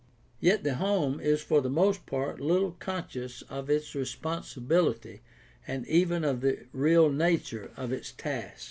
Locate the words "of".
3.43-3.69, 6.23-6.41, 7.77-7.91